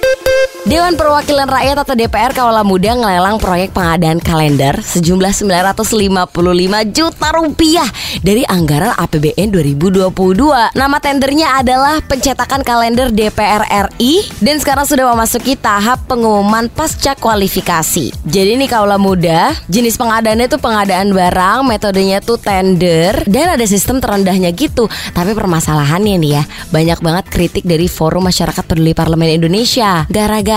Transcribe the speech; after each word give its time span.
Thank 0.00 0.26
you. 0.26 0.33
Dewan 0.64 0.96
Perwakilan 0.96 1.44
Rakyat 1.44 1.76
atau 1.84 1.92
DPR 1.92 2.32
Kawala 2.32 2.64
Muda 2.64 2.96
ngelelang 2.96 3.36
proyek 3.36 3.76
pengadaan 3.76 4.16
kalender 4.16 4.72
sejumlah 4.80 5.36
955 5.36 6.32
juta 6.88 7.28
rupiah 7.36 7.84
dari 8.24 8.48
anggaran 8.48 8.96
APBN 8.96 9.52
2022. 9.52 10.08
Nama 10.72 10.96
tendernya 11.04 11.60
adalah 11.60 12.00
pencetakan 12.08 12.64
kalender 12.64 13.12
DPR 13.12 13.68
RI 13.92 14.24
dan 14.40 14.56
sekarang 14.56 14.88
sudah 14.88 15.12
memasuki 15.12 15.52
tahap 15.52 16.00
pengumuman 16.08 16.72
pasca 16.72 17.12
kualifikasi. 17.12 18.16
Jadi 18.24 18.56
nih 18.56 18.68
Kawala 18.72 18.96
Muda, 18.96 19.52
jenis 19.68 20.00
pengadaannya 20.00 20.48
itu 20.48 20.56
pengadaan 20.56 21.12
barang, 21.12 21.60
metodenya 21.68 22.24
tuh 22.24 22.40
tender 22.40 23.20
dan 23.28 23.52
ada 23.52 23.68
sistem 23.68 24.00
terendahnya 24.00 24.48
gitu. 24.56 24.88
Tapi 25.12 25.36
permasalahannya 25.36 26.16
nih 26.16 26.30
ya, 26.40 26.42
banyak 26.72 27.04
banget 27.04 27.24
kritik 27.28 27.68
dari 27.68 27.84
Forum 27.84 28.24
Masyarakat 28.24 28.64
Peduli 28.64 28.96
Parlemen 28.96 29.28
Indonesia. 29.28 30.08
Gara-gara 30.08 30.53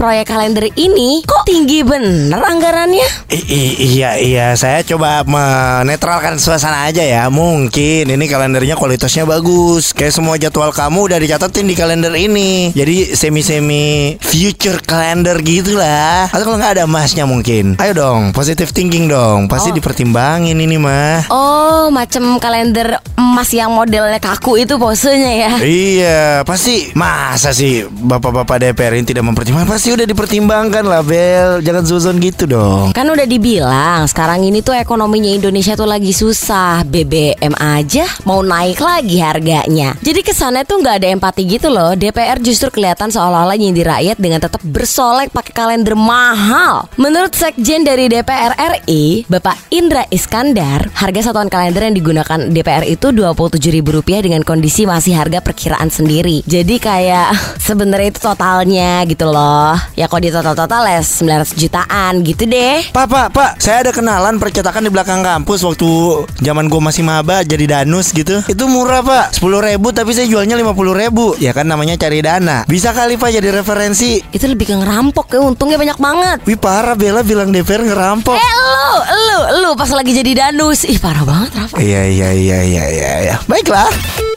proyek 0.00 0.32
kalender 0.32 0.64
ini 0.80 1.20
kok 1.28 1.44
tinggi 1.44 1.84
bener 1.84 2.40
anggarannya? 2.40 3.04
I- 3.28 3.44
i- 3.44 3.76
iya 3.92 4.16
iya. 4.16 4.46
Saya 4.56 4.80
coba 4.80 5.20
menetralkan 5.28 6.40
suasana 6.40 6.88
aja 6.88 7.04
ya. 7.04 7.28
Mungkin 7.28 8.08
ini 8.08 8.24
kalendernya 8.24 8.80
kualitasnya 8.80 9.28
bagus. 9.28 9.92
Kayak 9.92 10.16
semua 10.16 10.40
jadwal 10.40 10.72
kamu 10.72 11.04
udah 11.04 11.18
dicatatin 11.20 11.68
di 11.68 11.76
kalender 11.76 12.16
ini. 12.16 12.72
Jadi 12.72 13.12
semi 13.12 13.44
semi 13.44 14.16
future 14.16 14.80
kalender 14.80 15.36
gitulah. 15.44 16.32
Atau 16.32 16.48
kalau 16.48 16.56
nggak 16.56 16.80
ada 16.80 16.84
emasnya 16.88 17.28
mungkin. 17.28 17.76
Ayo 17.76 17.92
dong 17.92 18.32
positive 18.32 18.72
thinking 18.72 19.04
dong. 19.04 19.52
Pasti 19.52 19.68
Oh. 19.68 19.76
dipertimbangin 19.76 20.56
ini 20.56 20.80
mah. 20.80 21.28
Oh, 21.28 21.92
macam 21.92 22.40
kalender 22.40 22.96
emas 23.30 23.50
yang 23.54 23.70
modelnya 23.70 24.18
kaku 24.18 24.66
itu 24.66 24.74
posenya 24.74 25.32
ya. 25.38 25.52
Iya, 25.62 26.20
pasti 26.42 26.90
masa 26.98 27.54
sih 27.54 27.86
bapak-bapak 27.86 28.58
DPR 28.58 28.98
ini 28.98 29.06
tidak 29.06 29.24
mempertimbangkan? 29.30 29.70
Pasti 29.70 29.94
udah 29.94 30.04
dipertimbangkan 30.04 30.82
lah, 30.82 31.06
Bel. 31.06 31.62
Jangan 31.62 31.86
zuzon 31.86 32.18
gitu 32.18 32.50
dong. 32.50 32.90
Kan 32.90 33.06
udah 33.06 33.24
dibilang 33.24 34.10
sekarang 34.10 34.42
ini 34.42 34.58
tuh 34.60 34.74
ekonominya 34.74 35.30
Indonesia 35.30 35.78
tuh 35.78 35.86
lagi 35.86 36.10
susah 36.10 36.82
BBM 36.82 37.54
aja 37.60 38.08
mau 38.24 38.42
naik 38.42 38.80
lagi 38.80 39.22
harganya 39.22 39.94
Jadi 40.00 40.20
kesannya 40.24 40.66
tuh 40.66 40.82
nggak 40.82 40.96
ada 41.04 41.08
empati 41.14 41.46
gitu 41.46 41.68
loh 41.70 41.94
DPR 41.94 42.42
justru 42.42 42.72
kelihatan 42.72 43.12
seolah-olah 43.12 43.54
nyindir 43.54 43.86
rakyat 43.86 44.16
dengan 44.18 44.42
tetap 44.42 44.58
bersolek 44.64 45.30
pakai 45.30 45.52
kalender 45.54 45.94
mahal 45.94 46.90
Menurut 46.98 47.36
Sekjen 47.36 47.86
dari 47.86 48.10
DPR 48.10 48.56
RI 48.56 49.28
Bapak 49.30 49.70
Indra 49.70 50.02
Iskandar 50.10 50.90
Harga 50.96 51.30
satuan 51.30 51.52
kalender 51.52 51.86
yang 51.86 51.94
digunakan 51.94 52.38
DPR 52.50 52.88
itu 52.88 53.12
Rp27.000 53.22 54.26
dengan 54.26 54.42
kondisi 54.42 54.88
masih 54.88 55.16
harga 55.16 55.44
perkiraan 55.44 55.92
sendiri 55.92 56.42
Jadi 56.48 56.80
kayak 56.80 57.36
sebenarnya 57.68 58.08
itu 58.12 58.20
totalnya 58.20 59.04
gitu 59.04 59.28
loh 59.28 59.76
Ya 59.94 60.08
kalau 60.08 60.22
di 60.24 60.32
total-total 60.32 60.82
ya 60.88 61.00
900 61.04 61.54
jutaan 61.56 62.12
gitu 62.24 62.48
deh 62.48 62.80
Pak, 62.90 63.06
pak, 63.06 63.26
pak, 63.30 63.50
saya 63.60 63.84
ada 63.84 63.92
kenalan 63.92 64.40
percetakan 64.40 64.86
di 64.86 64.90
belakang 64.90 65.20
kampus 65.20 65.62
waktu 65.62 66.24
zaman 66.40 66.66
gue 66.66 66.80
masih 66.80 67.04
maba 67.04 67.44
jadi 67.44 67.80
danus 67.80 68.10
gitu. 68.14 68.40
Itu 68.48 68.66
murah 68.66 69.04
pak, 69.04 69.36
10 69.36 69.46
ribu 69.46 69.92
tapi 69.92 70.10
saya 70.16 70.26
jualnya 70.26 70.56
50 70.58 70.74
ribu. 70.96 71.34
Ya 71.38 71.52
kan 71.52 71.68
namanya 71.68 71.94
cari 72.00 72.24
dana. 72.24 72.64
Bisa 72.66 72.90
kali 72.90 73.20
pak 73.20 73.30
jadi 73.34 73.52
referensi. 73.52 74.22
Itu 74.32 74.48
lebih 74.48 74.70
ke 74.70 74.74
ngerampok 74.78 75.32
ya 75.34 75.40
untungnya 75.42 75.78
banyak 75.78 75.98
banget 75.98 76.38
Wih 76.46 76.58
parah 76.58 76.94
Bella 76.94 77.22
bilang 77.22 77.50
DPR 77.50 77.82
ngerampok. 77.84 78.34
Eh 78.34 78.52
lu, 78.58 78.94
lu, 79.10 79.38
lu 79.62 79.70
pas 79.74 79.90
lagi 79.92 80.12
jadi 80.14 80.48
danus 80.48 80.86
Ih 80.86 80.98
parah 80.98 81.24
banget 81.26 81.50
Rafa 81.56 81.76
Iya, 81.78 82.02
iya, 82.06 82.28
iya, 82.34 82.58
iya, 82.64 82.84
iya, 82.90 83.09
iya. 83.18 83.36
Baiklah. 83.50 84.29